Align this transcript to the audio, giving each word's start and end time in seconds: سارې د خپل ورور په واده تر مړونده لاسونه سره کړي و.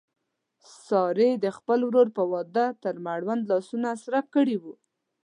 سارې 0.85 1.29
د 1.43 1.45
خپل 1.57 1.79
ورور 1.87 2.07
په 2.17 2.23
واده 2.31 2.65
تر 2.83 2.93
مړونده 3.05 3.47
لاسونه 3.51 3.89
سره 4.03 4.19
کړي 4.33 4.57
و. 4.63 4.63